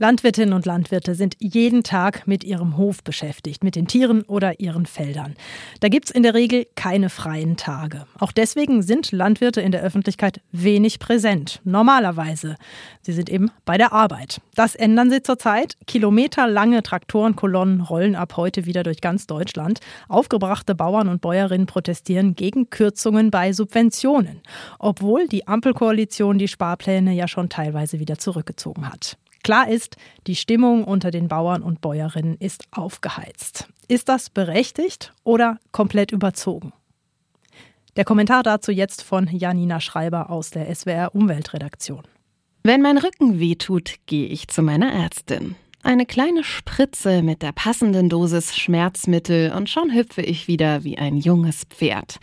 Landwirtinnen 0.00 0.54
und 0.54 0.64
Landwirte 0.64 1.16
sind 1.16 1.34
jeden 1.40 1.82
Tag 1.82 2.28
mit 2.28 2.44
ihrem 2.44 2.76
Hof 2.76 3.02
beschäftigt, 3.02 3.64
mit 3.64 3.74
den 3.74 3.88
Tieren 3.88 4.22
oder 4.22 4.60
ihren 4.60 4.86
Feldern. 4.86 5.34
Da 5.80 5.88
gibt 5.88 6.06
es 6.06 6.10
in 6.12 6.22
der 6.22 6.34
Regel 6.34 6.68
keine 6.76 7.10
freien 7.10 7.56
Tage. 7.56 8.06
Auch 8.16 8.30
deswegen 8.30 8.82
sind 8.82 9.10
Landwirte 9.10 9.60
in 9.60 9.72
der 9.72 9.82
Öffentlichkeit 9.82 10.40
wenig 10.52 11.00
präsent. 11.00 11.60
Normalerweise. 11.64 12.54
Sie 13.02 13.12
sind 13.12 13.28
eben 13.28 13.50
bei 13.64 13.76
der 13.76 13.92
Arbeit. 13.92 14.40
Das 14.54 14.76
ändern 14.76 15.10
sie 15.10 15.20
zurzeit. 15.20 15.74
Kilometerlange 15.88 16.84
Traktorenkolonnen 16.84 17.80
rollen 17.80 18.14
ab 18.14 18.36
heute 18.36 18.66
wieder 18.66 18.84
durch 18.84 19.00
ganz 19.00 19.26
Deutschland. 19.26 19.80
Aufgebrachte 20.08 20.76
Bauern 20.76 21.08
und 21.08 21.20
Bäuerinnen 21.20 21.66
protestieren 21.66 22.36
gegen 22.36 22.70
Kürzungen 22.70 23.32
bei 23.32 23.52
Subventionen. 23.52 24.42
Obwohl 24.78 25.26
die 25.26 25.48
Ampelkoalition 25.48 26.38
die 26.38 26.46
Sparpläne 26.46 27.14
ja 27.14 27.26
schon 27.26 27.48
teilweise 27.48 27.98
wieder 27.98 28.16
zurückgezogen 28.16 28.88
hat. 28.88 29.18
Klar 29.42 29.68
ist, 29.68 29.96
die 30.26 30.36
Stimmung 30.36 30.84
unter 30.84 31.10
den 31.10 31.28
Bauern 31.28 31.62
und 31.62 31.80
Bäuerinnen 31.80 32.36
ist 32.38 32.64
aufgeheizt. 32.70 33.68
Ist 33.88 34.08
das 34.08 34.30
berechtigt 34.30 35.12
oder 35.24 35.58
komplett 35.72 36.12
überzogen? 36.12 36.72
Der 37.96 38.04
Kommentar 38.04 38.42
dazu 38.42 38.70
jetzt 38.70 39.02
von 39.02 39.26
Janina 39.26 39.80
Schreiber 39.80 40.30
aus 40.30 40.50
der 40.50 40.72
SWR 40.74 41.14
Umweltredaktion. 41.14 42.02
Wenn 42.62 42.82
mein 42.82 42.98
Rücken 42.98 43.40
wehtut, 43.40 43.94
gehe 44.06 44.26
ich 44.26 44.48
zu 44.48 44.62
meiner 44.62 44.92
Ärztin. 44.92 45.56
Eine 45.82 46.06
kleine 46.06 46.44
Spritze 46.44 47.22
mit 47.22 47.40
der 47.42 47.52
passenden 47.52 48.08
Dosis 48.08 48.56
Schmerzmittel 48.56 49.52
und 49.52 49.70
schon 49.70 49.94
hüpfe 49.94 50.22
ich 50.22 50.48
wieder 50.48 50.84
wie 50.84 50.98
ein 50.98 51.16
junges 51.16 51.64
Pferd. 51.64 52.18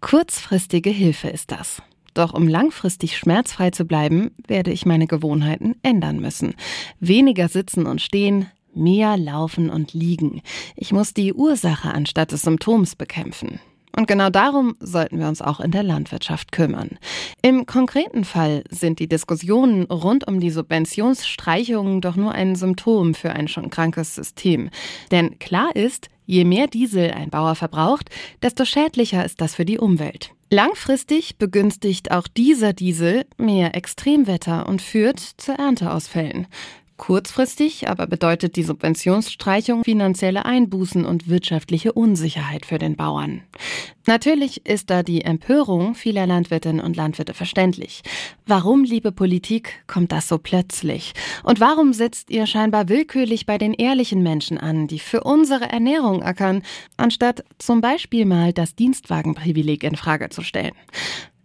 Kurzfristige 0.00 0.90
Hilfe 0.90 1.28
ist 1.28 1.50
das. 1.50 1.82
Doch 2.14 2.32
um 2.34 2.48
langfristig 2.48 3.16
schmerzfrei 3.16 3.70
zu 3.70 3.84
bleiben, 3.84 4.30
werde 4.46 4.72
ich 4.72 4.86
meine 4.86 5.06
Gewohnheiten 5.06 5.76
ändern 5.82 6.20
müssen. 6.20 6.54
Weniger 6.98 7.48
sitzen 7.48 7.86
und 7.86 8.00
stehen, 8.00 8.46
mehr 8.74 9.16
laufen 9.16 9.70
und 9.70 9.92
liegen. 9.94 10.42
Ich 10.76 10.92
muss 10.92 11.14
die 11.14 11.32
Ursache 11.32 11.92
anstatt 11.92 12.32
des 12.32 12.42
Symptoms 12.42 12.96
bekämpfen. 12.96 13.60
Und 13.96 14.06
genau 14.06 14.30
darum 14.30 14.76
sollten 14.78 15.18
wir 15.18 15.26
uns 15.26 15.42
auch 15.42 15.58
in 15.58 15.72
der 15.72 15.82
Landwirtschaft 15.82 16.52
kümmern. 16.52 16.98
Im 17.42 17.66
konkreten 17.66 18.24
Fall 18.24 18.62
sind 18.70 19.00
die 19.00 19.08
Diskussionen 19.08 19.84
rund 19.84 20.28
um 20.28 20.38
die 20.38 20.50
Subventionsstreichungen 20.50 22.00
doch 22.00 22.14
nur 22.14 22.32
ein 22.32 22.54
Symptom 22.54 23.14
für 23.14 23.32
ein 23.32 23.48
schon 23.48 23.68
krankes 23.68 24.14
System. 24.14 24.70
Denn 25.10 25.38
klar 25.40 25.74
ist, 25.74 26.08
je 26.24 26.44
mehr 26.44 26.68
Diesel 26.68 27.10
ein 27.10 27.30
Bauer 27.30 27.56
verbraucht, 27.56 28.10
desto 28.42 28.64
schädlicher 28.64 29.24
ist 29.24 29.40
das 29.40 29.56
für 29.56 29.64
die 29.64 29.78
Umwelt. 29.78 30.32
Langfristig 30.52 31.38
begünstigt 31.38 32.10
auch 32.10 32.26
dieser 32.26 32.72
Diesel 32.72 33.24
mehr 33.38 33.76
Extremwetter 33.76 34.68
und 34.68 34.82
führt 34.82 35.20
zu 35.20 35.52
Ernteausfällen. 35.52 36.48
Kurzfristig 37.00 37.88
aber 37.88 38.06
bedeutet 38.06 38.56
die 38.56 38.62
Subventionsstreichung 38.62 39.84
finanzielle 39.84 40.44
Einbußen 40.44 41.06
und 41.06 41.30
wirtschaftliche 41.30 41.94
Unsicherheit 41.94 42.66
für 42.66 42.76
den 42.76 42.94
Bauern. 42.94 43.40
Natürlich 44.06 44.66
ist 44.66 44.90
da 44.90 45.02
die 45.02 45.22
Empörung 45.22 45.94
vieler 45.94 46.26
Landwirtinnen 46.26 46.84
und 46.84 46.96
Landwirte 46.96 47.32
verständlich. 47.32 48.02
Warum, 48.46 48.84
liebe 48.84 49.12
Politik, 49.12 49.82
kommt 49.86 50.12
das 50.12 50.28
so 50.28 50.36
plötzlich? 50.36 51.14
Und 51.42 51.58
warum 51.58 51.94
setzt 51.94 52.28
ihr 52.28 52.46
scheinbar 52.46 52.90
willkürlich 52.90 53.46
bei 53.46 53.56
den 53.56 53.72
ehrlichen 53.72 54.22
Menschen 54.22 54.58
an, 54.58 54.86
die 54.86 54.98
für 54.98 55.22
unsere 55.22 55.70
Ernährung 55.70 56.22
ackern, 56.22 56.62
anstatt 56.98 57.44
zum 57.56 57.80
Beispiel 57.80 58.26
mal 58.26 58.52
das 58.52 58.74
Dienstwagenprivileg 58.74 59.84
in 59.84 59.96
Frage 59.96 60.28
zu 60.28 60.42
stellen? 60.42 60.74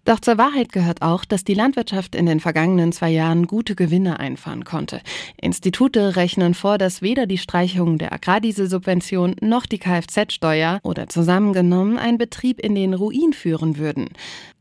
Doch 0.05 0.19
zur 0.19 0.37
Wahrheit 0.37 0.71
gehört 0.71 1.01
auch, 1.01 1.25
dass 1.25 1.43
die 1.43 1.55
Landwirtschaft 1.55 2.13
in 2.13 2.27
den 2.27 2.39
vergangenen 2.39 2.91
zwei 2.91 3.09
Jahren 3.09 3.47
gute 3.47 3.73
Gewinne 3.73 4.19
einfahren 4.19 4.63
konnte. 4.63 5.01
Institute 5.41 6.15
rechnen 6.15 6.53
vor, 6.53 6.77
dass 6.77 7.01
weder 7.01 7.25
die 7.25 7.39
Streichung 7.39 7.97
der 7.97 8.13
Agrardieselsubvention 8.13 9.35
noch 9.41 9.65
die 9.65 9.79
Kfz-Steuer 9.79 10.79
oder 10.83 11.09
zusammengenommen 11.09 11.97
ein 11.97 12.19
Betrieb 12.19 12.59
in 12.59 12.75
den 12.75 12.93
Ruin 12.93 13.33
führen 13.33 13.79
würden. 13.79 14.09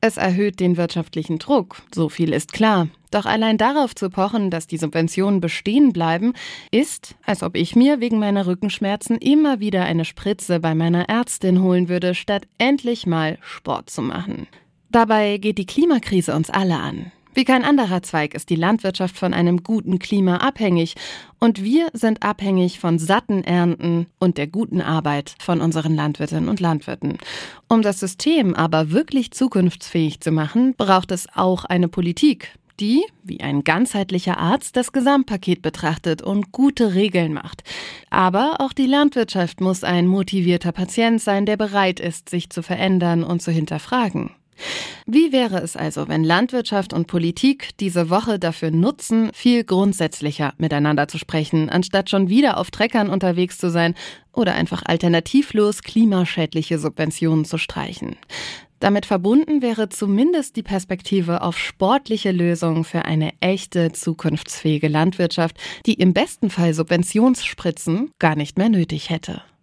Es 0.01 0.17
erhöht 0.17 0.61
den 0.61 0.79
wirtschaftlichen 0.79 1.39
Druck, 1.39 1.83
so 1.95 2.09
viel 2.09 2.33
ist 2.33 2.55
klar. 2.55 2.89
Doch 3.11 3.27
allein 3.27 3.59
darauf 3.59 3.95
zu 3.95 4.09
pochen, 4.09 4.51
dass 4.51 4.67
die 4.67 4.79
Subventionen 4.79 5.43
bestehen 5.43 5.93
bleiben, 5.93 6.33
ist, 6.71 7.17
als 7.25 7.43
ob 7.43 7.55
ich 7.55 7.77
mir 7.77 8.01
wegen 8.01 8.19
meiner 8.19 8.47
Rückenschmerzen 8.47 9.19
immer 9.19 9.61
wieder 9.61 9.85
eine 9.85 10.07
Spritze 10.07 10.59
bei 10.59 10.75
meiner 10.75 11.11
Ärztin 11.11 11.61
holen 11.63 11.91
würde, 11.91 12.15
statt 12.15 12.49
endlich 12.57 13.07
mal 13.07 13.39
Sport 13.43 13.91
zu 13.91 14.01
machen. 14.01 14.49
Dabei 14.91 15.39
geht 15.39 15.59
die 15.59 15.67
Klimakrise 15.67 16.35
uns 16.35 16.51
alle 16.51 16.79
an. 16.79 17.13
Wie 17.37 17.45
kein 17.45 17.65
anderer 17.65 18.01
Zweig 18.03 18.33
ist 18.35 18.49
die 18.49 18.55
Landwirtschaft 18.55 19.19
von 19.19 19.35
einem 19.35 19.65
guten 19.65 19.99
Klima 19.99 20.37
abhängig 20.37 20.95
und 21.41 21.65
wir 21.65 21.89
sind 21.93 22.23
abhängig 22.23 22.79
von 22.79 23.01
satten 23.01 23.43
Ernten 23.43 24.07
und 24.21 24.39
der 24.39 24.47
guten 24.47 24.81
Arbeit 24.81 25.35
von 25.41 25.61
unseren 25.61 25.97
Landwirtinnen 25.97 26.49
und 26.49 26.61
Landwirten. 26.61 27.19
Um 27.69 27.83
das 27.83 27.99
System 27.99 28.55
aber 28.55 28.93
wirklich 28.93 29.33
zukunftsfähig 29.33 30.21
zu 30.21 30.31
machen, 30.31 30.75
braucht 30.77 31.11
es 31.11 31.27
auch 31.35 31.65
eine 31.65 31.89
Politik, 31.89 32.57
die, 32.79 33.03
wie 33.25 33.41
ein 33.41 33.65
ganzheitlicher 33.65 34.39
Arzt, 34.39 34.77
das 34.77 34.93
Gesamtpaket 34.93 35.61
betrachtet 35.61 36.23
und 36.23 36.53
gute 36.53 36.95
Regeln 36.95 37.33
macht. 37.33 37.65
Aber 38.11 38.61
auch 38.61 38.73
die 38.73 38.87
Landwirtschaft 38.87 39.61
muss 39.61 39.83
ein 39.83 40.07
motivierter 40.07 40.71
Patient 40.71 41.21
sein, 41.21 41.47
der 41.47 41.57
bereit 41.57 41.99
ist, 41.99 42.29
sich 42.29 42.51
zu 42.51 42.63
verändern 42.63 43.25
und 43.25 43.43
zu 43.43 43.51
hinterfragen. 43.51 44.31
Wie 45.07 45.33
wäre 45.33 45.59
es 45.59 45.77
also, 45.77 46.09
wenn 46.09 46.25
Landwirtschaft 46.25 46.93
und 46.93 47.07
Politik 47.07 47.77
diese 47.79 48.11
Woche 48.11 48.39
dafür 48.39 48.71
nutzen, 48.71 49.31
viel 49.35 49.65
grundsätzlicher 49.65 50.55
miteinander 50.59 51.09
zu 51.09 51.19
sprechen, 51.19 51.69
anstatt 51.69 52.11
schon 52.11 52.29
wieder 52.29 52.57
auf 52.57 52.71
Treckern 52.71 53.11
unterwegs 53.11 53.59
zu 53.59 53.71
sein 53.71 53.95
oder 54.33 54.55
einfach 54.55 54.83
alternativlos 54.85 55.83
klimaschädliche 55.83 56.79
Subventionen 56.79 57.45
zu 57.45 57.59
streichen? 57.59 58.17
Damit 58.81 59.07
verbunden 59.07 59.63
wäre 59.63 59.89
zumindest 59.89 60.57
die 60.57 60.63
Perspektive 60.63 61.43
auf 61.43 61.59
sportliche 61.59 62.33
Lösungen 62.33 62.85
für 62.85 63.05
eine 63.05 63.33
echte, 63.41 63.93
zukunftsfähige 63.93 64.89
Landwirtschaft, 64.89 65.57
die 65.87 65.95
im 65.95 66.13
besten 66.13 66.51
Fall 66.51 66.75
Subventionsspritzen 66.75 68.11
gar 68.19 68.37
nicht 68.37 68.59
mehr 68.59 68.69
nötig 68.69 69.11
hätte. 69.11 69.43